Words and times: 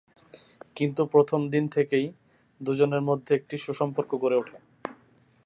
কিন্তু 0.75 1.01
প্রথম 1.05 1.39
দিন 1.49 1.65
থেকেই 1.67 2.05
দু’জনের 2.61 3.01
মধ্যে 3.01 3.31
একটি 3.35 3.55
সুসম্পর্ক 3.57 4.11
গড়ে 4.15 4.37
ওঠে। 4.37 4.57